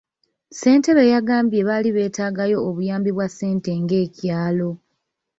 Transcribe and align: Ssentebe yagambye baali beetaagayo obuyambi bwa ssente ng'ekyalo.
Ssentebe 0.51 1.03
yagambye 1.13 1.59
baali 1.67 1.89
beetaagayo 1.95 2.57
obuyambi 2.69 3.09
bwa 3.13 3.27
ssente 3.31 3.71
ng'ekyalo. 3.81 4.69